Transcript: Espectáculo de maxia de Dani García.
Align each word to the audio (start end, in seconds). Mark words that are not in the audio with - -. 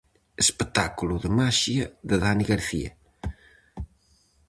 Espectáculo 0.43 1.15
de 1.23 1.29
maxia 1.39 1.85
de 2.09 2.15
Dani 2.23 2.45
García. 2.51 2.91